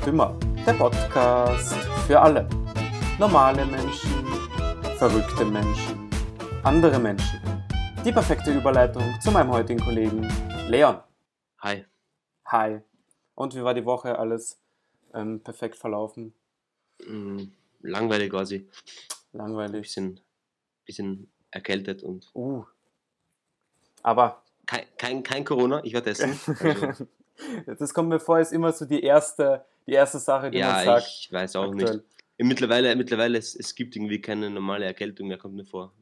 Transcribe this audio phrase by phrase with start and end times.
[0.00, 0.34] Stimme,
[0.66, 1.74] der Podcast
[2.06, 2.48] für alle.
[3.18, 4.24] Normale Menschen,
[4.96, 6.08] verrückte Menschen,
[6.64, 7.38] andere Menschen.
[8.02, 10.26] Die perfekte Überleitung zu meinem heutigen Kollegen
[10.68, 11.00] Leon.
[11.58, 11.84] Hi.
[12.46, 12.80] Hi.
[13.34, 14.18] Und wie war die Woche?
[14.18, 14.58] Alles
[15.12, 16.32] ähm, perfekt verlaufen?
[17.06, 17.42] Mm,
[17.82, 18.70] langweilig quasi.
[19.34, 19.82] Langweilig.
[19.82, 20.20] Bisschen,
[20.86, 22.30] bisschen erkältet und.
[22.34, 22.64] Uh.
[24.02, 24.42] Aber.
[24.64, 26.40] Kein, kein, kein Corona, ich war testen.
[26.48, 27.06] Also,
[27.78, 30.84] das kommt mir vor, ist immer so die erste, die erste Sache, die ja, man
[30.84, 31.06] sagt.
[31.06, 31.96] ich weiß auch aktuell.
[31.96, 32.04] nicht.
[32.38, 35.92] Mittlerweile, mittlerweile es, es gibt irgendwie keine normale Erkältung mehr, kommt mir vor.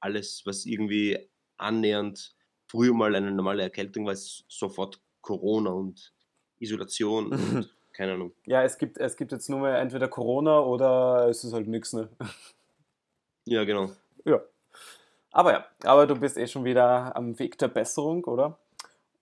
[0.00, 1.18] Alles, was irgendwie
[1.56, 2.34] annähernd
[2.66, 6.12] früher mal eine normale Erkältung war, ist sofort Corona und
[6.58, 8.32] Isolation und keine Ahnung.
[8.46, 11.92] Ja, es gibt, es gibt jetzt nur mehr entweder Corona oder es ist halt nichts,
[11.92, 12.08] ne?
[13.46, 13.90] Ja, genau.
[14.24, 14.40] Ja.
[15.32, 18.58] Aber ja, aber du bist eh schon wieder am Weg der Besserung, oder?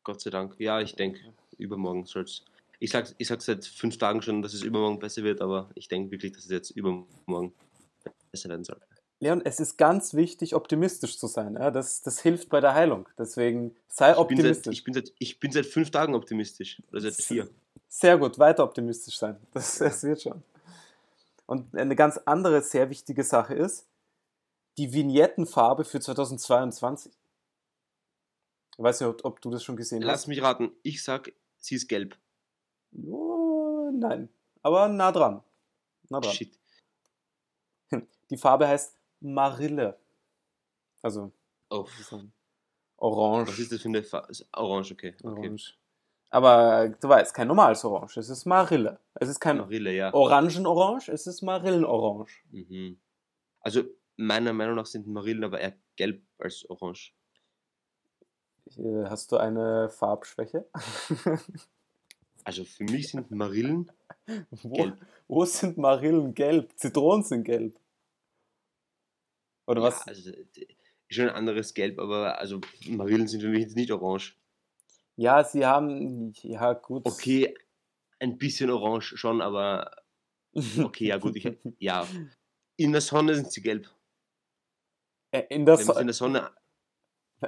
[0.02, 0.54] Gott sei Dank.
[0.58, 1.20] Ja, ich denke,
[1.58, 2.44] übermorgen soll es.
[2.78, 5.88] Ich sag, ich sag seit fünf Tagen schon, dass es übermorgen besser wird, aber ich
[5.88, 7.52] denke wirklich, dass es jetzt übermorgen
[8.30, 8.80] besser werden soll.
[9.20, 11.54] Leon, es ist ganz wichtig, optimistisch zu sein.
[11.54, 11.72] Ja?
[11.72, 13.08] Das, das hilft bei der Heilung.
[13.18, 14.78] Deswegen sei Ich bin, seit, optimistisch.
[14.78, 16.80] ich, bin seit, ich bin seit fünf Tagen optimistisch.
[16.92, 17.48] Oder seit vier.
[17.88, 19.36] Sehr gut, weiter optimistisch sein.
[19.52, 20.42] Das, das wird schon.
[21.46, 23.86] Und eine ganz andere sehr wichtige Sache ist,
[24.76, 27.12] die Vignettenfarbe für 2022.
[28.76, 30.26] Ich weiß nicht, ob, ob du das schon gesehen Lass hast.
[30.28, 32.16] mich raten, ich sag, sie ist gelb.
[33.06, 34.28] Oh, nein,
[34.62, 35.42] aber nah dran.
[36.10, 36.32] Nah dran.
[36.32, 36.58] Shit.
[38.30, 39.98] Die Farbe heißt Marille.
[41.02, 41.32] Also
[41.70, 41.86] Oh,
[42.96, 43.48] orange.
[43.50, 44.32] was ist das für eine Farbe?
[44.52, 45.14] Orange, okay.
[45.22, 45.26] okay.
[45.28, 45.74] Orange.
[46.30, 48.16] Aber äh, du weißt, kein normales Orange.
[48.18, 48.98] Es ist Marille.
[49.14, 50.12] Es ist kein Marille, ja.
[50.12, 52.26] Orangenorange, es ist Marillenorange.
[52.50, 52.98] Mhm.
[53.60, 53.82] Also,
[54.16, 57.14] meiner Meinung nach sind Marillen aber eher gelb als orange.
[58.76, 60.66] Äh, Hast du eine Farbschwäche?
[62.48, 63.92] Also, für mich sind Marillen
[64.62, 65.06] wo, gelb.
[65.26, 66.72] wo sind Marillen gelb?
[66.76, 67.78] Zitronen sind gelb.
[69.66, 69.98] Oder was?
[69.98, 70.32] Ja, also,
[71.10, 74.34] schon ein anderes Gelb, aber also Marillen sind für mich jetzt nicht orange.
[75.16, 76.32] Ja, sie haben.
[76.40, 77.04] Ja, gut.
[77.04, 77.54] Okay,
[78.18, 79.94] ein bisschen orange schon, aber
[80.82, 82.08] okay, ja gut, ich, ja.
[82.76, 83.90] In der Sonne sind sie gelb.
[85.32, 86.50] Äh, in der so in der Sonne,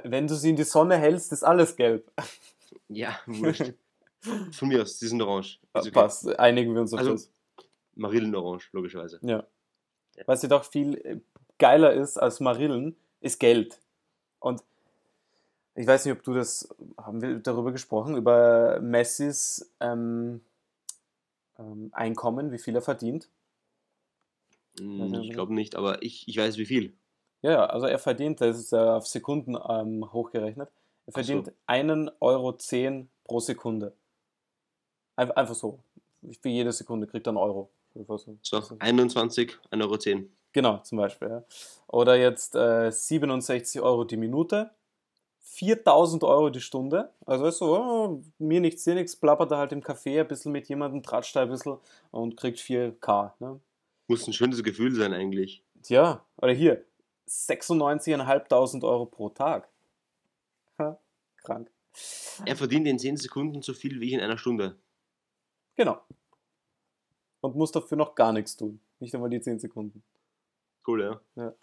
[0.03, 2.11] Wenn du sie in die Sonne hältst, ist alles gelb.
[2.87, 3.73] ja, wurscht.
[4.51, 5.59] Von mir aus, sie sind orange.
[5.73, 5.91] Okay.
[5.91, 7.31] Passt, einigen wir uns auf Also- das.
[7.95, 9.19] Marillenorange, logischerweise.
[9.21, 9.45] Ja.
[10.15, 10.23] Ja.
[10.25, 11.19] Was jedoch viel äh,
[11.57, 13.79] geiler ist als Marillen, ist Geld.
[14.39, 14.63] Und
[15.75, 20.41] ich weiß nicht, ob du das, haben wir darüber gesprochen, über Messis ähm,
[21.59, 23.29] ähm, Einkommen, wie viel er verdient?
[24.79, 26.93] Hm, Ich glaube nicht, aber ich, ich weiß wie viel.
[27.41, 31.43] Ja, also er verdient, das ist ja auf Sekunden ähm, hochgerechnet, er Ach so.
[31.43, 32.57] verdient 1,10 Euro
[33.25, 33.93] pro Sekunde.
[35.15, 35.79] Einfach, einfach so.
[36.41, 37.69] Für jede Sekunde kriegt er einen Euro.
[37.93, 38.37] So.
[38.41, 39.97] So, 21, 1,10 Euro.
[39.97, 40.31] 10.
[40.53, 41.29] Genau, zum Beispiel.
[41.29, 41.43] Ja.
[41.87, 44.71] Oder jetzt äh, 67 Euro die Minute,
[45.39, 47.11] 4000 Euro die Stunde.
[47.25, 50.51] Also ist so, oh, mir nichts, dir nichts, plappert er halt im Café ein bisschen
[50.51, 51.77] mit jemandem, tratscht da ein bisschen
[52.11, 53.31] und kriegt 4K.
[53.39, 53.59] Ne?
[54.07, 55.63] Muss ein schönes Gefühl sein eigentlich.
[55.83, 56.83] Tja, oder hier,
[57.27, 59.69] 96.500 Euro pro Tag.
[60.79, 60.97] Ha,
[61.37, 61.69] krank.
[62.45, 64.77] Er verdient in 10 Sekunden so viel wie ich in einer Stunde.
[65.75, 66.01] Genau.
[67.41, 68.79] Und muss dafür noch gar nichts tun.
[68.99, 70.03] Nicht einmal die 10 Sekunden.
[70.85, 71.53] Cool, ja.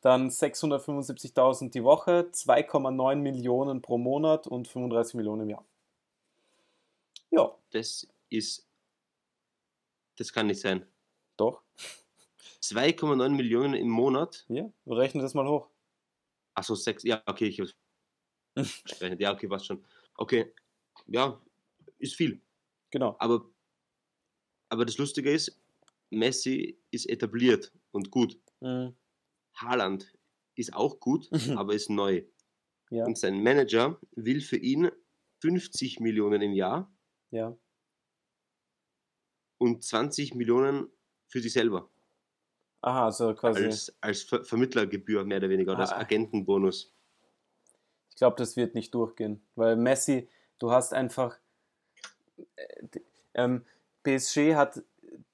[0.00, 5.64] Dann 675.000 die Woche, 2,9 Millionen pro Monat und 35 Millionen im Jahr.
[7.30, 8.66] Ja, Das ist.
[10.16, 10.86] Das kann nicht sein.
[11.36, 11.62] doch.
[12.60, 14.44] 2,9 Millionen im Monat.
[14.48, 15.68] Ja, rechne das mal hoch.
[16.54, 17.04] Achso, 6.
[17.04, 17.74] Ja, okay, ich hab's.
[19.18, 19.84] Ja, okay, passt schon.
[20.16, 20.52] Okay,
[21.06, 21.40] ja,
[21.98, 22.40] ist viel.
[22.90, 23.16] Genau.
[23.18, 23.50] Aber,
[24.70, 25.60] aber das Lustige ist,
[26.10, 28.40] Messi ist etabliert und gut.
[28.60, 28.96] Mhm.
[29.56, 30.14] Haaland
[30.54, 32.22] ist auch gut, aber ist neu.
[32.90, 34.90] Ja, Und sein Manager will für ihn
[35.42, 36.90] 50 Millionen im Jahr
[37.30, 37.56] ja.
[39.58, 40.90] und 20 Millionen
[41.28, 41.90] für sich selber.
[42.80, 43.64] Aha, also quasi.
[43.64, 45.98] Als, als Ver Vermittlergebühr mehr oder weniger oder als Ah.
[45.98, 46.94] Agentenbonus.
[48.10, 51.38] Ich glaube, das wird nicht durchgehen, weil Messi, du hast einfach.
[52.56, 53.00] Äh,
[53.34, 53.64] Ähm,
[54.02, 54.82] PSG hat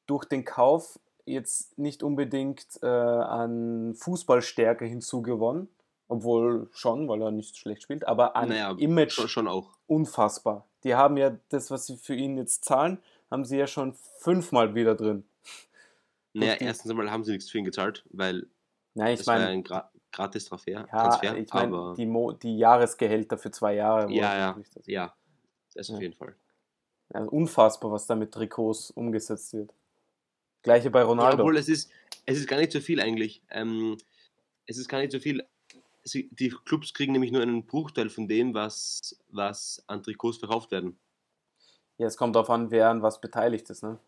[0.07, 5.69] durch den Kauf jetzt nicht unbedingt äh, an Fußballstärke hinzugewonnen,
[6.09, 9.77] obwohl schon, weil er nicht schlecht spielt, aber an Naja, Image Schon, schon auch.
[9.87, 10.67] unfassbar.
[10.85, 12.99] Die haben ja das, was sie für ihn jetzt zahlen,
[13.31, 15.25] haben sie ja schon fünfmal wieder drin.
[16.37, 18.49] Naja, erstens einmal haben sie nichts für ihn gezahlt, weil
[18.95, 21.95] Nein, es ich war ja meine, ein Gra gratis Transfer, ja, Transfer ich meine, aber
[21.97, 24.11] die, Mo die Jahresgehälter für zwei Jahre.
[24.13, 24.59] Ja, ja.
[24.87, 25.15] ja,
[25.75, 26.35] das auf jeden Fall.
[27.13, 29.73] Also unfassbar, was da mit Trikots umgesetzt wird.
[30.63, 31.37] Gleiche bei Ronaldo.
[31.37, 31.91] Ja, obwohl es ist,
[32.27, 33.43] es ist gar nicht so viel eigentlich.
[33.51, 33.99] Ähm,
[34.67, 35.47] es ist gar nicht so viel.
[36.05, 40.71] Sie, die Clubs kriegen nämlich nur einen Bruchteil von dem, was, was an Trikots verkauft
[40.71, 40.99] werden.
[41.99, 43.99] Ja, es kommt darauf an, wer an was beteiligt ist, ne?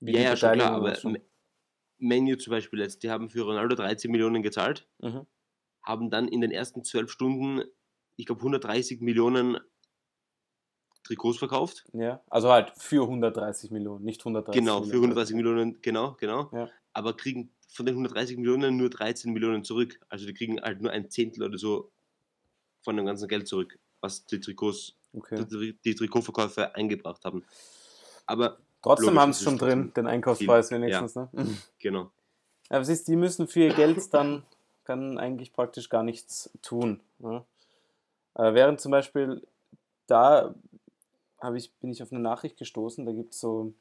[0.00, 1.18] Wie ja, ja, schon klar, aber schon.
[1.98, 5.26] Menu zum Beispiel jetzt, die haben für Ronaldo 13 Millionen gezahlt, Mhm.
[5.82, 7.62] haben dann in den ersten zwölf Stunden,
[8.16, 9.58] ich glaube, 130 Millionen
[11.04, 11.84] Trikots verkauft.
[11.92, 15.02] Ja, also halt für 130 Millionen, nicht 130 Genau, für Millionen.
[15.04, 16.50] 130 Millionen, genau, genau.
[16.52, 16.68] Ja.
[16.92, 19.98] Aber kriegen von den 130 Millionen nur 13 Millionen zurück.
[20.08, 21.90] Also die kriegen halt nur ein Zehntel oder so
[22.82, 25.44] von dem ganzen Geld zurück, was die Trikots, Okay.
[25.44, 27.44] die, die Trikotverkäufer eingebracht haben.
[28.26, 31.28] Aber Trotzdem haben es sie schon drin, den Einkaufspreis viel, wenigstens, ne?
[31.78, 32.10] genau.
[32.70, 34.42] Aber siehst, die müssen für ihr Geld dann,
[34.84, 37.00] kann eigentlich praktisch gar nichts tun.
[37.18, 37.44] Ne?
[38.34, 39.46] Äh, während zum Beispiel
[40.06, 40.54] da
[41.42, 43.74] habe ich, bin ich auf eine Nachricht gestoßen, da gibt es so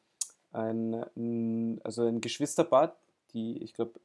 [0.52, 2.98] ein, ein, also ein Geschwisterpaar,
[3.34, 4.00] die, ich glaube,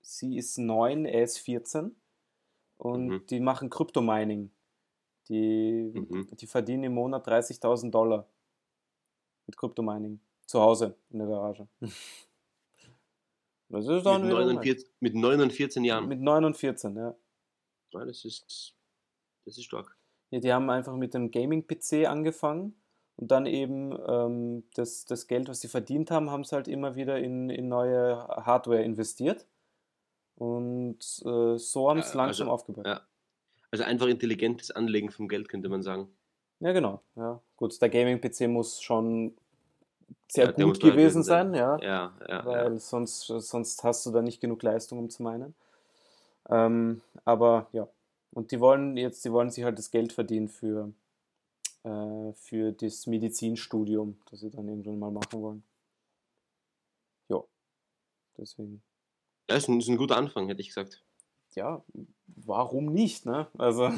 [0.00, 1.94] sie ist 9, er ist 14
[2.78, 3.26] und Mhm.
[3.26, 4.50] die machen Kryptomining.
[5.28, 6.28] Die, Mhm.
[6.36, 8.26] die verdienen im Monat 30.000 Dollar
[9.46, 10.20] mit Kryptomining.
[10.46, 11.68] Zu Hause in der Garage.
[13.70, 16.08] Das ist Mit, wieder 49, mit 9 und 14 Jahren.
[16.08, 17.14] mit 9 und 14, ja.
[17.92, 18.74] Ja, das, ist,
[19.44, 19.97] das ist stark.
[20.30, 20.40] Ja.
[20.40, 22.74] Die haben einfach mit dem Gaming-PC angefangen
[23.16, 26.94] und dann eben ähm, das, das Geld, was sie verdient haben, haben sie halt immer
[26.94, 29.46] wieder in, in neue Hardware investiert.
[30.36, 32.86] Und äh, so haben sie es Ja, langsam also, aufgebaut.
[32.86, 32.92] Ja.
[32.94, 33.00] Ja.
[33.70, 36.08] Also einfach intelligentes Anlegen vom Geld, könnte man sagen.
[36.60, 37.02] genau.
[37.16, 37.40] Ja.
[37.56, 39.34] Gut, der Gaming-PC muss schon
[40.28, 41.52] sehr Ja, gut gewesen sein.
[41.52, 41.78] sein, ja.
[41.80, 42.78] Ja, ja, weil ja.
[42.78, 45.54] sonst, sonst hast du da nicht genug Leistung, um zu meinen.
[46.48, 47.88] Ähm, aber ja,
[48.38, 50.92] und die wollen jetzt, die wollen sich halt das Geld verdienen für,
[51.82, 55.64] äh, für das Medizinstudium, das sie dann irgendwann mal machen wollen.
[57.28, 57.42] Ja,
[58.36, 58.80] deswegen,
[59.50, 61.04] Ja, ist ein, ist ein guter Anfang, hätte ich gesagt.
[61.56, 61.84] ja,
[62.28, 63.48] warum nicht, ne?
[63.58, 63.90] Also,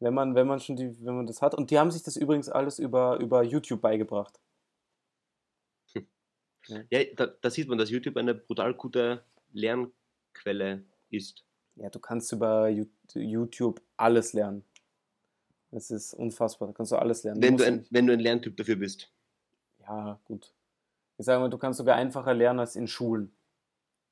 [0.00, 1.54] wenn man, wenn man schon die, wenn man das hat.
[1.54, 4.40] Und die haben sich das übrigens alles über, über YouTube beigebracht.
[6.90, 11.45] Ja, da, da sieht man, dass YouTube eine brutal gute Lernquelle ist.
[11.76, 12.68] Ja, du kannst über
[13.14, 14.64] YouTube alles lernen.
[15.70, 17.42] Das ist unfassbar, da kannst du alles lernen.
[17.42, 19.10] Wenn musst du, ein, wenn du ein Lerntyp dafür bist.
[19.80, 20.52] Ja, gut.
[21.18, 23.32] Ich sage mal, du kannst sogar einfacher lernen als in Schulen.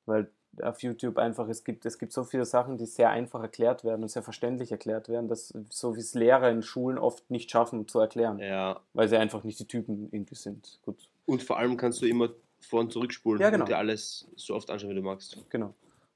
[0.05, 0.29] Weil
[0.61, 4.03] auf YouTube einfach, es gibt, es gibt so viele Sachen, die sehr einfach erklärt werden
[4.03, 7.87] und sehr verständlich erklärt werden, dass so wie es Lehrer in Schulen oft nicht schaffen
[7.87, 8.39] zu erklären.
[8.39, 8.79] Ja.
[8.93, 10.79] Weil sie einfach nicht die Typen irgendwie sind.
[10.83, 12.29] Gut, Und vor allem kannst du immer
[12.61, 13.63] vor- und zurückspulen Ja, genau.
[13.63, 15.37] und dir alles so oft anschauen, wie du magst.
[15.49, 15.73] genau.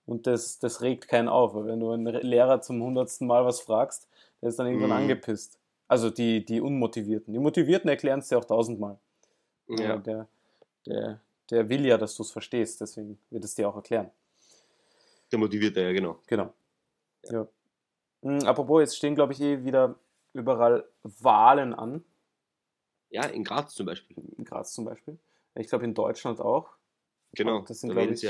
[0.10, 3.46] Und das, das regt keinen auf, weil wenn du einen Re- Lehrer zum hundertsten Mal
[3.46, 4.08] was fragst,
[4.42, 4.96] der ist dann irgendwann Mhm.
[4.96, 5.60] angepisst.
[5.88, 7.32] Also die, die Unmotivierten.
[7.34, 8.98] Die Motivierten erklären es dir auch tausendmal.
[9.68, 9.98] Ja.
[9.98, 10.28] der,
[10.88, 11.20] der,
[11.52, 14.10] der will ja, dass du es verstehst, deswegen wird es dir auch erklären.
[15.32, 16.18] Der motiviert er ja, genau.
[16.26, 16.52] Genau.
[17.26, 17.48] Ja.
[18.24, 19.94] Hm, apropos, jetzt stehen, glaube ich, eh wieder
[20.34, 22.04] überall Wahlen an.
[23.12, 24.18] Ja, in Graz zum Beispiel.
[24.38, 25.20] In Graz zum Beispiel.
[25.56, 26.70] Ich glaube, in Deutschland auch.
[27.34, 27.60] Genau.
[27.62, 28.24] Das sind, da glaub wählen ich-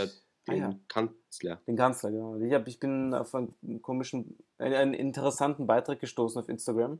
[0.55, 0.79] ja Ah, den ja.
[0.87, 1.61] Kanzler.
[1.67, 2.35] Den Kanzler, genau.
[2.37, 6.99] Ich, hab, ich bin auf einen komischen, einen, einen interessanten Beitrag gestoßen auf Instagram,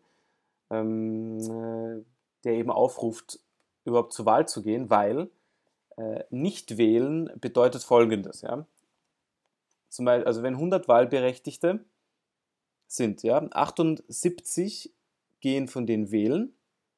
[0.70, 2.04] ähm, äh,
[2.44, 3.40] der eben aufruft,
[3.86, 5.30] überhaupt zur Wahl zu gehen, weil
[5.98, 8.66] äh, nicht wählen bedeutet folgendes, ja.
[9.90, 11.84] Zum Beispiel, also wenn 100 Wahlberechtigte
[12.88, 14.94] sind, ja, 78
[15.42, 16.54] gehen von denen wählen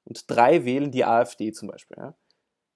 [0.05, 2.13] und drei wählen die AfD zum Beispiel, ja.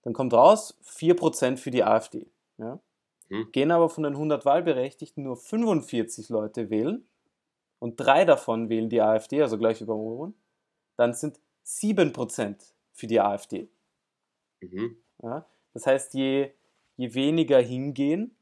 [0.03, 2.27] Dann kommt raus 4% für die AfD,
[2.57, 2.79] ja.
[3.29, 3.51] Hm.
[3.51, 7.07] Gehen aber von den 100 Wahlberechtigten nur 45 Leute wählen
[7.79, 10.35] und drei davon wählen die AfD, also gleich wie beim Ohren,
[10.97, 13.69] dann sind 7% für die AfD.
[14.61, 14.97] Mhm.
[15.21, 15.45] Ja?
[15.73, 16.51] Das heißt, je,
[16.97, 18.35] je weniger hingehen,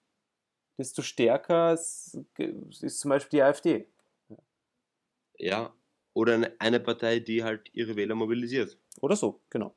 [0.77, 2.19] desto stärker ist,
[2.81, 3.87] ist zum Beispiel die AfD.
[5.37, 5.73] Ja.
[6.13, 8.77] Oder eine Partei, die halt ihre Wähler mobilisiert.
[9.01, 9.75] Oder so, genau.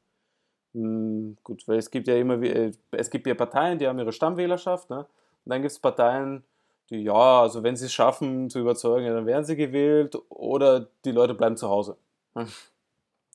[0.76, 4.12] Hm, gut, weil es gibt ja immer, äh, es gibt ja Parteien, die haben ihre
[4.12, 4.98] Stammwählerschaft, ne?
[4.98, 5.06] Und
[5.50, 6.44] dann gibt es Parteien,
[6.90, 11.12] die, ja, also wenn sie es schaffen zu überzeugen, dann werden sie gewählt oder die
[11.12, 11.96] Leute bleiben zu Hause.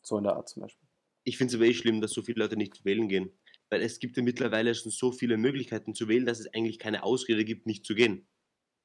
[0.03, 0.87] So in der Art zum Beispiel.
[1.23, 3.31] Ich finde es aber eh schlimm, dass so viele Leute nicht wählen gehen.
[3.69, 7.03] Weil es gibt ja mittlerweile schon so viele Möglichkeiten zu wählen, dass es eigentlich keine
[7.03, 8.25] Ausrede gibt, nicht zu gehen.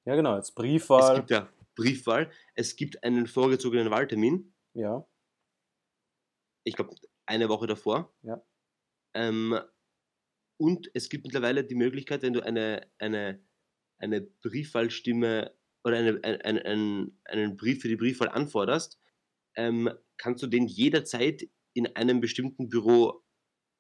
[0.05, 1.17] Ja, genau, jetzt Es Briefwahl.
[1.17, 5.05] gibt ja Briefwahl, es gibt einen vorgezogenen Wahltermin, Ja,
[6.65, 6.95] ich glaube
[7.27, 8.15] eine Woche davor.
[8.23, 8.43] Ja.
[9.15, 9.59] Ähm,
[10.59, 13.45] und es gibt mittlerweile die Möglichkeit, wenn du eine, eine,
[13.99, 15.55] eine Briefwahlstimme
[15.85, 18.99] oder eine, ein, ein, ein, einen Brief für die Briefwahl anforderst,
[19.57, 23.23] ähm, kannst du den jederzeit in einem bestimmten Büro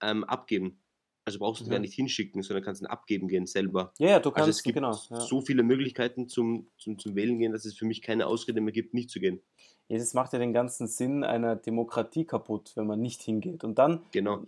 [0.02, 0.82] ähm, abgeben.
[1.26, 1.72] Also brauchst du ihn Mhm.
[1.72, 3.92] gar nicht hinschicken, sondern kannst ihn abgeben gehen selber.
[3.98, 4.92] Ja, ja, du Also kannst, es gibt genau.
[5.10, 5.20] Ja.
[5.20, 8.72] so viele Möglichkeiten zum, zum, zum Wählen gehen, dass es für mich keine Ausrede mehr
[8.72, 9.40] gibt, nicht zu gehen.
[9.88, 13.64] Ja, das macht ja den ganzen Sinn einer Demokratie kaputt, wenn man nicht hingeht.
[13.64, 14.42] Und dann, Genau.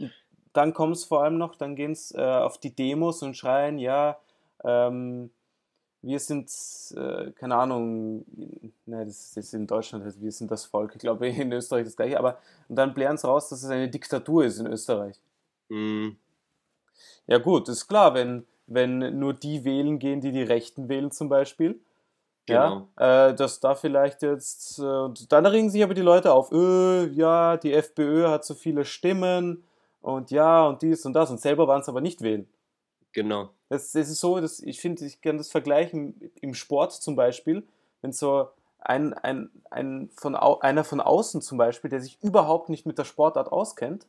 [0.53, 3.79] dann kommt es vor allem noch, dann gehen es äh, auf die Demos und schreien,
[3.79, 4.19] ja,
[4.65, 5.31] ähm,
[6.01, 6.49] wir sind,
[6.97, 8.25] äh, keine Ahnung,
[8.87, 11.97] nein, das, ist in Deutschland, also wir sind das Volk, ich glaube in Österreich das
[11.97, 15.21] gleiche, aber und dann blären es raus, dass es eine Diktatur ist in Österreich.
[15.69, 16.11] Mm,
[17.27, 21.29] Ja gut, ist klar, wenn, wenn nur die wählen gehen, die die Rechten wählen zum
[21.29, 21.81] Beispiel,
[22.47, 22.89] genau.
[22.99, 26.51] ja, äh, dass da vielleicht jetzt, äh, und dann regen sich aber die Leute auf,
[26.53, 29.65] äh, ja, die FPÖ hat so viele Stimmen
[30.01, 32.49] und ja und dies und das und selber waren es aber nicht wählen.
[33.13, 33.51] Genau.
[33.69, 37.67] Das, das ist so, dass ich finde, ich kann das vergleichen im Sport zum Beispiel,
[38.01, 42.87] wenn so ein, ein, ein von, einer von außen zum Beispiel, der sich überhaupt nicht
[42.87, 44.07] mit der Sportart auskennt,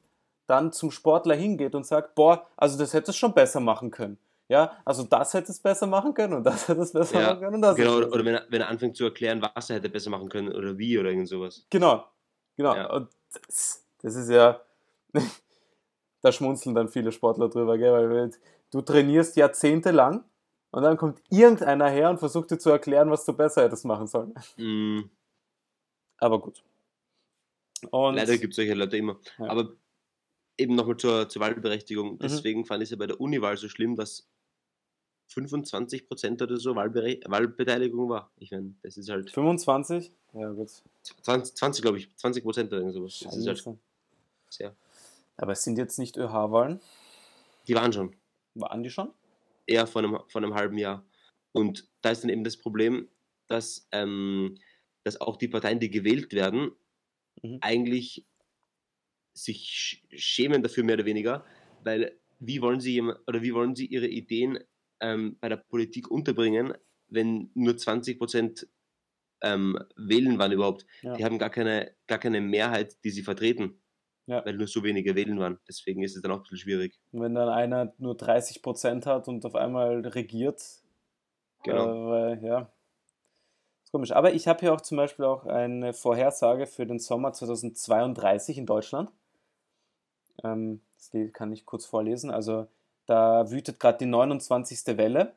[0.49, 4.17] dann zum Sportler hingeht und sagt, boah, also das hätte es schon besser machen können.
[4.47, 7.39] Ja, also das hätte es besser machen können und das hätte es besser Ja, machen
[7.41, 9.75] können und das Genau, oder, oder wenn, er, wenn er anfängt zu erklären, was er
[9.75, 11.67] hätte besser machen können oder wie oder irgend sowas.
[11.69, 12.03] Genau,
[12.57, 12.75] genau.
[12.75, 12.91] Ja.
[12.91, 13.09] Und
[13.47, 14.59] das, das ist ja,
[16.21, 18.09] da schmunzeln dann viele Sportler drüber, gell?
[18.09, 18.31] weil
[18.71, 20.23] du trainierst jahrzehntelang
[20.71, 24.07] und dann kommt irgendeiner her und versucht dir zu erklären, was du besser hättest machen
[24.07, 24.33] sollen.
[24.57, 25.09] Mm,
[26.17, 26.63] Aber gut.
[27.91, 29.17] Und leider gibt es solche Leute immer.
[29.37, 29.47] Ja.
[29.49, 29.73] Aber
[30.59, 32.19] eben nochmal zur, zur Wahlberechtigung.
[32.19, 34.27] Deswegen fand ich es ja bei der Uniwahl so schlimm, dass
[35.31, 38.31] 25% oder so Wahlbere Wahlbeteiligung war.
[38.37, 40.11] Ich meine, das ist halt 25?
[40.33, 40.69] Ja, gut.
[41.21, 43.19] 20, 20 glaube ich, 20 Prozent oder irgend sowas.
[43.23, 43.77] Das ist halt
[44.49, 44.75] sehr.
[45.37, 46.81] Aber es sind jetzt nicht ÖH-Wahlen.
[47.67, 48.15] Die waren schon.
[48.55, 49.13] Waren die schon?
[49.69, 51.05] eher von einem, von einem halben Jahr.
[51.51, 53.07] Und da ist dann eben das Problem,
[53.47, 54.57] dass, ähm,
[55.03, 56.71] dass auch die Parteien, die gewählt werden,
[57.41, 57.59] Mhm.
[57.61, 58.25] eigentlich
[59.43, 61.45] sich sch- schämen dafür mehr oder weniger,
[61.83, 64.59] weil wie wollen sie oder wie wollen sie ihre Ideen
[65.01, 66.73] ähm, bei der Politik unterbringen,
[67.07, 68.67] wenn nur 20 Prozent
[69.41, 70.85] ähm, wählen waren überhaupt.
[71.01, 71.15] Ja.
[71.15, 73.81] Die haben gar keine, gar keine Mehrheit, die sie vertreten,
[74.25, 74.45] Ja.
[74.45, 75.59] weil nur so wenige wählen waren.
[75.67, 76.99] Deswegen ist es dann auch ein bisschen schwierig.
[77.11, 80.61] Und wenn dann einer nur 30 Prozent hat und auf einmal regiert,
[81.63, 82.13] Genau.
[82.13, 82.71] Äh, ja.
[83.91, 84.11] Komisch.
[84.11, 88.65] Aber ich habe hier auch zum Beispiel auch eine Vorhersage für den Sommer 2032 in
[88.65, 89.09] Deutschland.
[90.43, 92.31] Ähm, das Lied kann ich kurz vorlesen.
[92.31, 92.67] Also
[93.05, 94.97] da wütet gerade die 29.
[94.97, 95.33] Welle.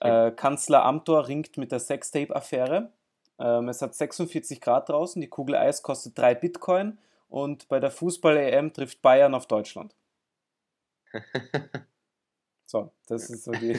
[0.00, 2.90] Äh, Kanzler Amthor ringt mit der Sextape-Affäre.
[3.38, 7.90] Ähm, es hat 46 Grad draußen, die Kugel Eis kostet 3 Bitcoin und bei der
[7.90, 9.94] Fußball-EM trifft Bayern auf Deutschland.
[12.66, 13.78] So, das ist so die.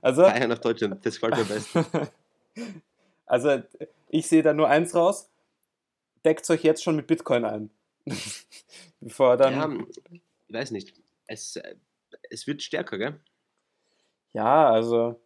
[0.00, 1.84] also, Bayern auf Deutschland, das gefällt mir besten.
[3.26, 3.62] also,
[4.08, 5.28] ich sehe da nur eins raus.
[6.24, 7.70] Deckt euch jetzt schon mit Bitcoin ein.
[9.00, 9.52] Bevor dann.
[9.52, 10.94] ja, ich weiß nicht.
[11.26, 11.74] Es, äh,
[12.30, 13.20] es wird stärker, gell?
[14.32, 15.20] Ja, also.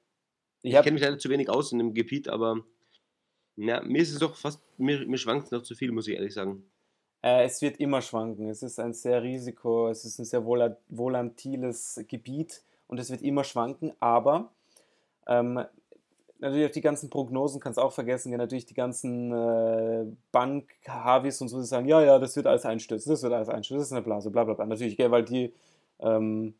[0.62, 2.64] Ich Ich kenne mich leider zu wenig aus in dem Gebiet, aber
[3.56, 6.14] ja, mir ist es doch fast, mir, mir schwankt es noch zu viel, muss ich
[6.14, 6.64] ehrlich sagen.
[7.22, 8.48] Äh, es wird immer schwanken.
[8.48, 13.22] Es ist ein sehr Risiko, es ist ein sehr vola volatiles Gebiet und es wird
[13.22, 14.52] immer schwanken, aber
[15.26, 15.64] ähm,
[16.40, 21.40] natürlich auch die ganzen Prognosen kannst du auch vergessen, ja, natürlich die ganzen äh, Bank-Havis
[21.40, 23.88] und so, die sagen, ja, ja, das wird alles einstürzen, das wird alles einstürzen, das
[23.88, 24.66] ist eine Blase, bla bla bla.
[24.66, 25.52] Natürlich, gell, weil die,
[26.00, 26.54] ähm,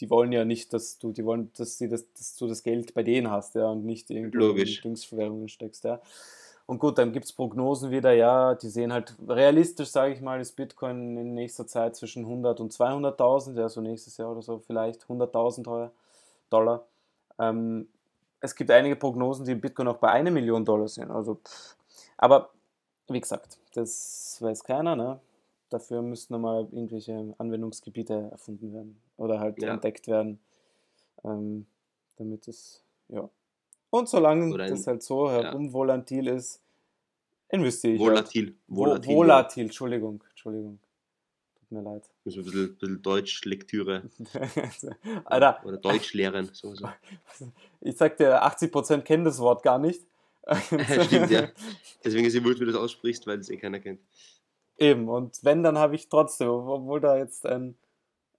[0.00, 2.94] die wollen ja nicht, dass du, die wollen, dass, sie das, dass du das Geld
[2.94, 4.78] bei denen hast, ja, und nicht irgendwo Logisch.
[4.78, 6.00] in Dingsverwährungen steckst, ja.
[6.66, 10.40] Und gut, dann gibt es Prognosen wieder, ja, die sehen halt realistisch, sage ich mal,
[10.40, 14.60] ist Bitcoin in nächster Zeit zwischen 100 und 200.000, ja, so nächstes Jahr oder so
[14.60, 15.92] vielleicht 100.000 Dollar.
[16.50, 16.86] Dollar.
[17.38, 17.88] Ähm,
[18.40, 21.10] es gibt einige Prognosen, die Bitcoin auch bei einer Million Dollar sind.
[21.10, 21.76] Also, pff.
[22.16, 22.50] aber
[23.08, 25.20] wie gesagt, das weiß keiner, ne?
[25.68, 29.72] Dafür müssten nochmal irgendwelche Anwendungsgebiete erfunden werden oder halt Ja.
[29.74, 30.40] entdeckt werden,
[31.24, 31.66] ähm,
[32.16, 33.28] damit es, ja.
[33.90, 36.60] Und solange ein- das halt so herumvolatil ist,
[37.48, 38.00] investiere ich.
[38.00, 38.10] Halt.
[38.10, 38.56] Volatil.
[38.68, 39.16] Vo- Volatil.
[39.16, 40.78] Volatil, Entschuldigung, Entschuldigung.
[41.70, 42.10] Tut mir leid.
[42.24, 44.10] Muss man ein bisschen, bisschen Deutsch-Lektüre
[45.24, 46.50] Alter, oder Deutsch lehren.
[46.52, 46.88] So, so.
[47.80, 50.04] ich sag dir, 80% kennen das Wort gar nicht.
[51.04, 51.48] Stimmt, ja.
[52.04, 54.00] Deswegen ist es gut, wie du das aussprichst, weil es eh keiner kennt.
[54.78, 57.76] Eben, und wenn, dann habe ich trotzdem, obwohl da jetzt ein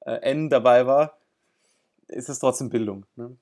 [0.01, 1.17] äh, N dabei war,
[2.09, 3.05] ist es trotzdem Bildung.
[3.15, 3.38] Ne?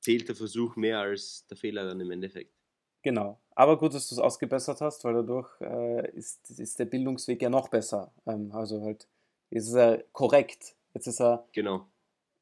[0.00, 2.54] Zählt der Versuch mehr als der Fehler dann im Endeffekt.
[3.02, 3.38] Genau.
[3.54, 7.50] Aber gut, dass du es ausgebessert hast, weil dadurch äh, ist, ist der Bildungsweg ja
[7.50, 8.10] noch besser.
[8.26, 9.06] Ähm, also halt,
[9.50, 10.74] jetzt ist er korrekt.
[10.94, 11.86] Jetzt ist er, Genau.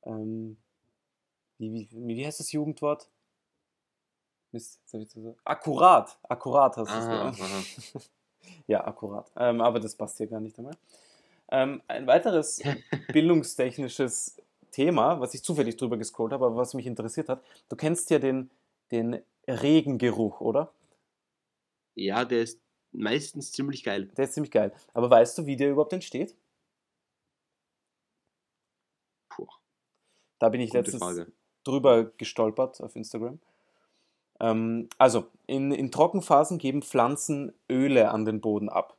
[0.05, 0.57] ähm,
[1.59, 3.09] wie, wie, wie heißt das Jugendwort?
[4.52, 5.37] Mist, jetzt hab ich zu.
[5.45, 6.19] Akkurat.
[6.29, 8.09] Akkurat hast du es.
[8.67, 9.31] Ja, akkurat.
[9.37, 10.76] Ähm, aber das passt hier gar nicht einmal.
[11.50, 12.61] Ähm, ein weiteres
[13.12, 14.40] bildungstechnisches
[14.71, 17.43] Thema, was ich zufällig drüber gescrollt habe, aber was mich interessiert hat.
[17.69, 18.50] Du kennst ja den,
[18.93, 20.73] den Regengeruch, oder?
[21.94, 22.61] Ja, der ist
[22.92, 24.06] meistens ziemlich geil.
[24.16, 24.73] Der ist ziemlich geil.
[24.94, 26.37] Aber weißt du, wie der überhaupt entsteht?
[29.28, 29.47] Puh,
[30.38, 31.32] Da bin ich gute letztens Frage.
[31.64, 33.40] drüber gestolpert auf Instagram.
[34.40, 38.97] Ähm, also, in, in Trockenphasen geben Pflanzen Öle an den Boden ab.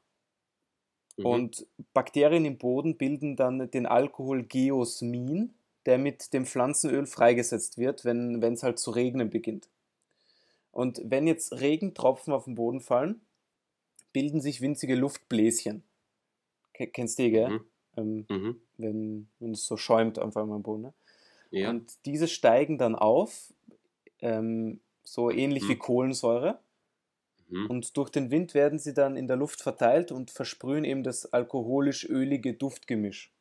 [1.18, 1.26] Mhm.
[1.26, 5.54] Und Bakterien im Boden bilden dann den Alkohol Geosmin,
[5.86, 9.70] der mit dem Pflanzenöl freigesetzt wird, wenn es halt zu regnen beginnt.
[10.72, 13.22] Und wenn jetzt Regentropfen auf den Boden fallen,
[14.14, 15.84] bilden sich winzige Luftbläschen.
[16.74, 17.50] Ke- Kennst du die, gell?
[17.50, 17.66] Mhm.
[17.98, 18.62] Ähm, Mhm.
[18.78, 20.84] wenn, wenn es so schäumt einfach am Boden.
[20.84, 20.94] Ne?
[21.52, 21.70] Ja.
[21.70, 23.54] Und diese steigen dann auf,
[24.22, 25.70] ähm, so ähnlich Mhm.
[25.70, 26.60] wie Kohlensäure.
[27.50, 27.66] Mhm.
[27.68, 31.34] Und durch den Wind werden sie dann in der Luft verteilt und versprühen eben das
[31.34, 33.32] alkoholisch-ölige Duftgemisch.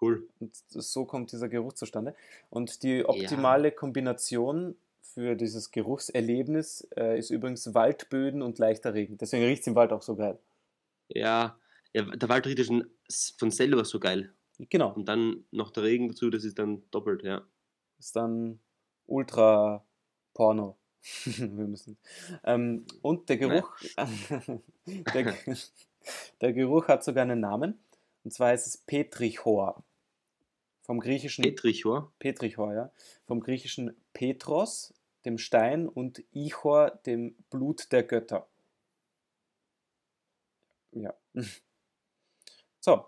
[0.00, 0.28] Cool.
[0.38, 2.14] Und so kommt dieser Geruch zustande.
[2.50, 4.76] Und die optimale Kombination
[5.16, 9.16] für dieses Geruchserlebnis äh, ist übrigens Waldböden und leichter Regen.
[9.16, 10.38] Deswegen riecht es im Wald auch so geil.
[11.08, 11.58] Ja,
[11.94, 12.90] ja, der Wald riecht ja schon
[13.38, 14.34] von selber so geil.
[14.58, 14.92] Genau.
[14.92, 17.46] Und dann noch der Regen dazu, das ist dann doppelt, ja.
[17.98, 18.60] Ist dann
[19.06, 19.86] ultra
[20.34, 20.76] Porno.
[21.24, 21.96] Wir müssen.
[22.44, 23.74] Ähm, und der Geruch,
[25.14, 25.34] der,
[26.42, 27.78] der Geruch hat sogar einen Namen.
[28.22, 29.82] Und zwar heißt es Petrichor.
[30.82, 32.12] Vom griechischen Petrichor.
[32.18, 32.92] Petrichor, ja.
[33.26, 34.92] Vom griechischen Petros,
[35.26, 38.48] dem Stein, und Ichor, dem Blut der Götter.
[40.92, 41.14] Ja.
[42.80, 43.04] So,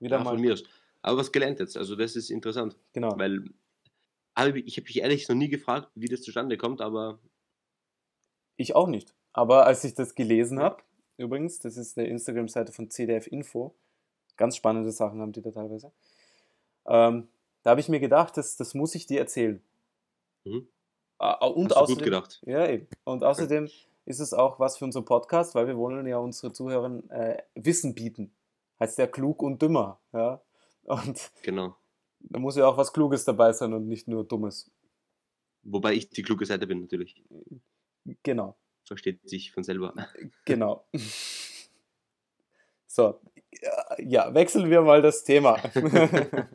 [0.00, 0.32] wieder Ja, mal.
[0.32, 0.62] von mir aus.
[1.00, 2.76] Aber was gelernt jetzt, also das ist interessant.
[2.92, 3.18] Genau.
[3.18, 3.42] Weil
[4.34, 7.18] aber ich habe mich ehrlich noch nie gefragt, wie das zustande kommt, aber
[8.56, 9.14] Ich auch nicht.
[9.32, 10.82] Aber als ich das gelesen habe,
[11.16, 13.74] übrigens, das ist eine Instagram-Seite von CDF Info,
[14.36, 15.90] ganz spannende Sachen haben die da teilweise,
[16.86, 17.28] ähm,
[17.62, 19.62] da habe ich mir gedacht, das, das muss ich dir erzählen.
[20.44, 20.68] Mhm.
[21.18, 22.42] Ah, Und hast außerdem, gut gedacht.
[22.46, 22.86] Ja, eben.
[23.04, 23.68] Und außerdem
[24.04, 27.94] ist es auch was für unseren Podcast, weil wir wollen ja unsere Zuhörer äh, Wissen
[27.94, 28.34] bieten.
[28.80, 30.00] Heißt ja klug und dümmer.
[30.12, 30.42] Ja?
[30.84, 31.76] Und Genau.
[32.20, 34.70] da muss ja auch was Kluges dabei sein und nicht nur Dummes.
[35.62, 37.22] Wobei ich die kluge Seite bin, natürlich.
[38.22, 38.56] Genau.
[38.84, 39.94] Versteht sich von selber.
[40.44, 40.84] Genau.
[42.86, 43.18] So,
[43.98, 45.58] ja, wechseln wir mal das Thema.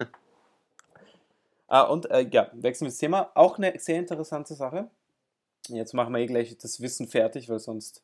[1.69, 3.32] ah, und äh, ja, wechseln wir das Thema.
[3.36, 4.89] Auch eine sehr interessante Sache.
[5.67, 8.03] Jetzt machen wir eh gleich das Wissen fertig, weil sonst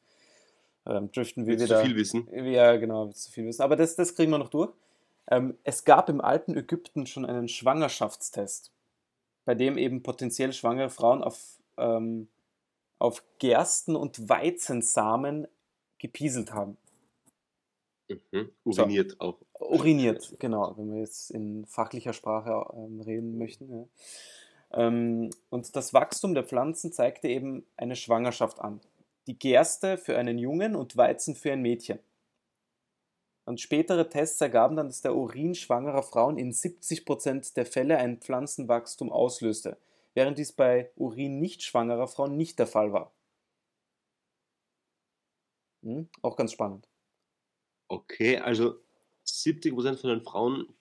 [0.86, 1.80] ähm, driften wir wieder.
[1.80, 2.28] zu viel wissen?
[2.32, 3.62] Ja, genau, zu viel wissen.
[3.62, 4.72] Aber das, das kriegen wir noch durch.
[5.28, 8.72] Ähm, es gab im alten Ägypten schon einen Schwangerschaftstest,
[9.46, 12.28] bei dem eben potenziell schwangere Frauen auf, ähm,
[13.00, 15.48] auf Gersten- und Weizensamen
[15.98, 16.78] gepieselt haben.
[18.32, 18.52] Mhm.
[18.64, 19.40] Uriniert auch.
[19.60, 23.72] Uriniert, genau, wenn wir jetzt in fachlicher Sprache ähm, reden möchten.
[23.72, 23.88] Ja.
[24.88, 28.82] Ähm, und das Wachstum der Pflanzen zeigte eben eine Schwangerschaft an.
[29.28, 32.00] Die Gerste für einen Jungen und Weizen für ein Mädchen.
[33.46, 38.18] Und spätere Tests ergaben dann, dass der Urin schwangerer Frauen in 70% der Fälle ein
[38.18, 39.78] Pflanzenwachstum auslöste,
[40.16, 43.12] während dies bei Urin nicht schwangerer Frauen nicht der Fall war.
[45.84, 46.10] Hm?
[46.24, 46.88] Auch ganz spannend.
[47.88, 48.80] Okay, also
[49.44, 50.76] 70% von den Frauen,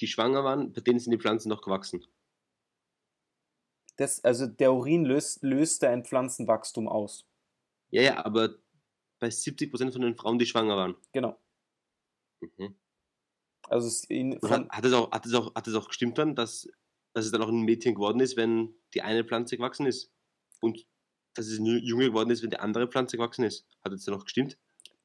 [0.00, 2.04] die schwanger waren, bei denen sind die Pflanzen noch gewachsen.
[3.96, 7.26] Das, also der Urin löst, löste ein Pflanzenwachstum aus.
[7.90, 8.56] Ja, ja, aber
[9.18, 10.96] bei 70% von den Frauen, die schwanger waren.
[11.12, 11.38] Genau.
[12.40, 12.76] Mhm.
[13.68, 16.34] Also es in, hat, hat, es auch, hat, es auch, hat es auch gestimmt dann,
[16.34, 16.68] dass,
[17.12, 20.12] dass es dann auch ein Mädchen geworden ist, wenn die eine Pflanze gewachsen ist?
[20.60, 20.86] Und
[21.34, 23.66] dass es ein Junge geworden ist, wenn die andere Pflanze gewachsen ist?
[23.84, 24.58] Hat es dann auch gestimmt?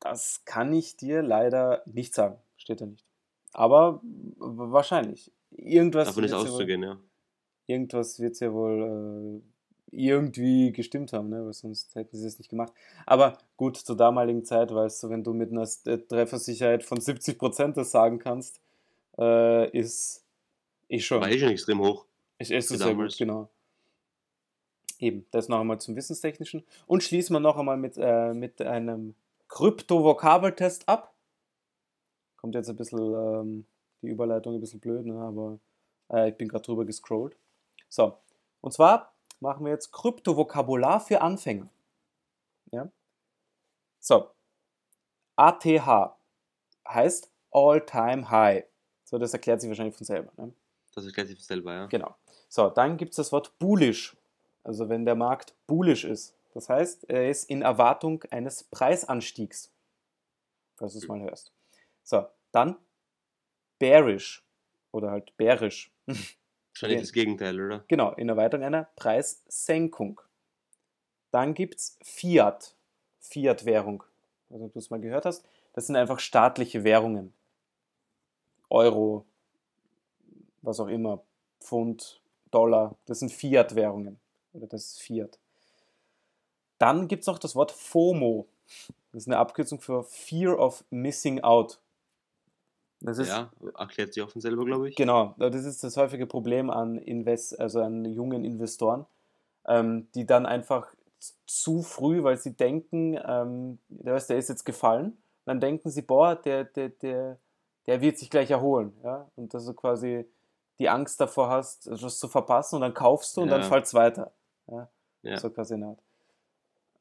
[0.05, 2.37] Das kann ich dir leider nicht sagen.
[2.57, 3.05] Steht da nicht.
[3.53, 4.01] Aber
[4.37, 5.31] wahrscheinlich.
[5.51, 6.99] Irgendwas Davon ist wird's ja wohl, auszugehen, ja.
[7.67, 9.41] irgendwas wird ja wohl
[9.91, 11.45] äh, irgendwie gestimmt haben, ne?
[11.45, 12.73] weil sonst hätten sie es nicht gemacht.
[13.05, 17.73] Aber gut, zur damaligen Zeit, weißt du, wenn du mit einer äh, Treffersicherheit von 70%
[17.73, 18.59] das sagen kannst,
[19.17, 20.25] äh, ist,
[20.89, 21.21] ist schon.
[21.21, 22.05] War eh schon extrem hoch.
[22.37, 23.49] Ich esse Für es sehr gut, genau.
[24.99, 26.63] Eben, das noch einmal zum Wissenstechnischen.
[26.85, 29.15] Und schließen wir noch einmal mit, äh, mit einem
[29.49, 31.13] Krypto-Vokabeltest ab.
[32.38, 33.65] Kommt jetzt ein bisschen ähm,
[34.01, 35.19] die Überleitung ein bisschen blöd, ne?
[35.19, 35.60] aber
[36.12, 37.38] äh, ich bin gerade drüber gescrollt.
[37.89, 38.17] So,
[38.62, 41.69] und zwar machen wir jetzt Kryptovokabular für Anfänger.
[42.71, 42.89] Ja?
[43.99, 44.29] So,
[45.36, 46.15] ATH
[46.88, 48.65] heißt All-Time High.
[49.03, 50.31] So, das erklärt sich wahrscheinlich von selber.
[50.38, 50.53] Ne?
[50.93, 51.86] Das erklärt sich selber, ja.
[51.88, 52.15] Genau.
[52.49, 54.15] So, dann gibt es das Wort bullish.
[54.63, 56.36] Also wenn der Markt bullish ist.
[56.55, 59.73] Das heißt, er ist in Erwartung eines Preisanstiegs.
[60.77, 61.51] falls du es mal hörst.
[62.01, 62.77] So, dann
[63.77, 64.41] bearish
[64.93, 65.91] oder halt bärisch.
[66.07, 67.83] Wahrscheinlich das Gegenteil, oder?
[67.89, 70.21] Genau, in Erweiterung einer Preissenkung.
[71.31, 72.73] Dann gibt es Fiat,
[73.19, 74.03] Fiat-Währung.
[74.49, 77.33] Also, du es mal gehört hast, das sind einfach staatliche Währungen.
[78.69, 79.25] Euro,
[80.61, 81.21] was auch immer,
[81.59, 84.17] Pfund, Dollar, das sind Fiat-Währungen.
[84.53, 85.37] Oder das ist Fiat.
[86.77, 88.47] Dann gibt es noch das Wort FOMO.
[89.11, 91.79] Das ist eine Abkürzung für Fear of Missing Out.
[93.01, 94.95] Das ist, ja, erklärt sich auch von selber, glaube ich.
[94.95, 99.05] Genau, das ist das häufige Problem an Invest, also an jungen Investoren,
[99.67, 100.88] ähm, die dann einfach
[101.45, 106.35] zu früh, weil sie denken, ähm, der, der ist jetzt gefallen, dann denken sie, boah,
[106.35, 107.38] der, der, der,
[107.85, 108.93] der wird sich gleich erholen.
[109.03, 109.29] Ja?
[109.35, 110.25] Und dass du quasi
[110.79, 113.57] die Angst davor hast, etwas zu verpassen und dann kaufst du und ja.
[113.57, 114.31] dann fällt es weiter.
[114.67, 114.89] Ja?
[115.21, 115.38] ja.
[115.38, 116.04] So quasi eine Art.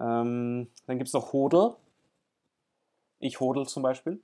[0.01, 1.77] Ähm, dann gibt es noch Hodel.
[3.21, 4.21] Ich hodel zum Beispiel.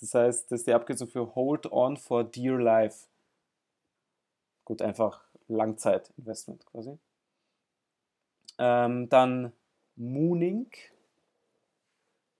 [0.00, 3.06] Das heißt, das ist die Abkürzung für Hold On for Dear Life.
[4.64, 6.98] Gut, einfach Langzeitinvestment quasi.
[8.58, 9.52] Ähm, dann
[9.96, 10.70] Mooning.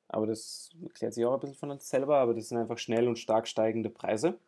[0.09, 3.07] Aber das erklärt sich auch ein bisschen von uns selber, aber das sind einfach schnell
[3.07, 4.39] und stark steigende Preise.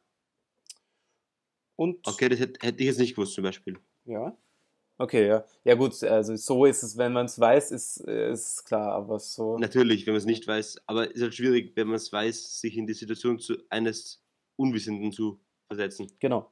[1.76, 3.78] Und okay, das hätte, hätte ich jetzt nicht gewusst zum Beispiel.
[4.04, 4.36] Ja.
[4.98, 5.44] Okay, ja.
[5.64, 9.58] Ja gut, also so ist es, wenn man es weiß, ist, ist klar, aber so.
[9.58, 12.60] Natürlich, wenn man es nicht weiß, aber es ist halt schwierig, wenn man es weiß,
[12.60, 14.22] sich in die Situation zu, eines
[14.56, 16.12] Unwissenden zu versetzen.
[16.20, 16.50] Genau.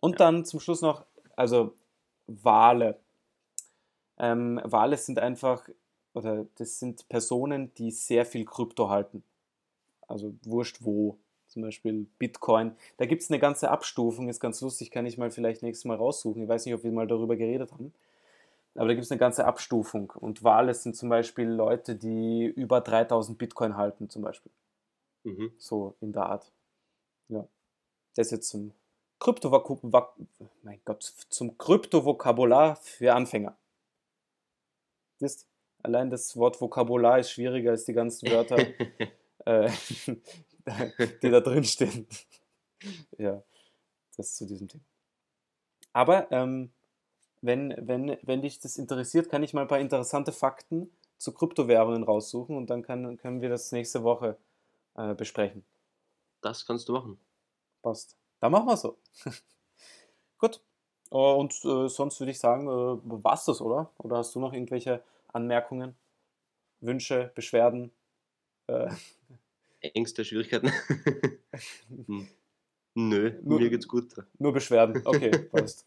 [0.00, 0.18] Und ja.
[0.18, 1.04] dann zum Schluss noch,
[1.36, 1.74] also
[2.26, 3.00] Wale.
[4.18, 5.68] Ähm, Wale sind einfach,
[6.14, 9.24] oder das sind Personen, die sehr viel Krypto halten.
[10.06, 11.18] Also wurscht wo
[11.54, 12.76] zum Beispiel Bitcoin.
[12.96, 15.96] Da gibt es eine ganze Abstufung, ist ganz lustig, kann ich mal vielleicht nächstes Mal
[15.96, 16.42] raussuchen.
[16.42, 17.94] Ich weiß nicht, ob wir mal darüber geredet haben.
[18.74, 20.10] Aber da gibt es eine ganze Abstufung.
[20.10, 24.50] Und Wale sind zum Beispiel Leute, die über 3000 Bitcoin halten, zum Beispiel.
[25.22, 25.52] Mhm.
[25.58, 26.52] So in der Art.
[27.28, 27.46] Ja.
[28.16, 28.72] Das ist jetzt zum
[29.20, 29.48] Krypto
[30.62, 33.56] mein Gott, zum Krypto-Vokabular für Anfänger.
[35.18, 35.46] Siehst,
[35.82, 38.58] allein das Wort Vokabular ist schwieriger als die ganzen Wörter,
[39.46, 39.70] äh,
[41.22, 42.06] die da drin stehen.
[43.18, 43.42] ja,
[44.16, 44.84] das zu diesem Thema.
[45.92, 46.72] Aber ähm,
[47.40, 52.02] wenn, wenn, wenn dich das interessiert, kann ich mal ein paar interessante Fakten zu Kryptowährungen
[52.02, 54.36] raussuchen und dann kann, können wir das nächste Woche
[54.96, 55.64] äh, besprechen.
[56.40, 57.18] Das kannst du machen.
[57.82, 58.16] Passt.
[58.40, 58.98] Dann machen wir so.
[60.38, 60.60] Gut.
[61.10, 63.90] Uh, und uh, sonst würde ich sagen, uh, war's das, oder?
[63.98, 65.94] Oder hast du noch irgendwelche Anmerkungen,
[66.80, 67.92] Wünsche, Beschwerden?
[69.92, 70.68] Ängste, Schwierigkeiten?
[72.06, 72.28] hm.
[72.94, 74.14] Nö, nur, mir geht's gut.
[74.38, 75.86] Nur Beschwerden, okay, passt.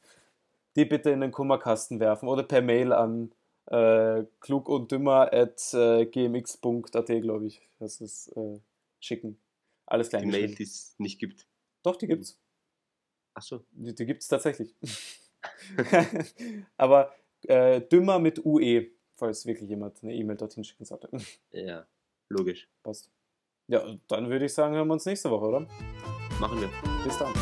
[0.75, 3.31] Die bitte in den Kummerkasten werfen oder per Mail an
[3.67, 7.61] äh, klugunddümmer.gmx.at, glaube ich.
[7.79, 8.59] Das ist äh,
[8.99, 9.39] schicken.
[9.85, 10.23] Alles klein.
[10.23, 11.47] Die Mail, die es nicht gibt.
[11.83, 12.37] Doch, die gibt's.
[13.33, 13.63] Achso.
[13.71, 14.75] Die, die gibt's tatsächlich.
[16.77, 21.09] Aber äh, dümmer mit UE, falls wirklich jemand eine E-Mail dorthin schicken sollte.
[21.51, 21.87] Ja,
[22.29, 22.69] logisch.
[22.83, 23.11] Passt.
[23.67, 25.65] Ja, dann würde ich sagen, hören wir uns nächste Woche, oder?
[26.39, 26.69] Machen wir.
[27.03, 27.33] Bis dann.